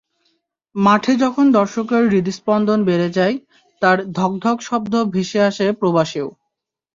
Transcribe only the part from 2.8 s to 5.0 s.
বেড়ে যায়, তার ধকধক শব্দ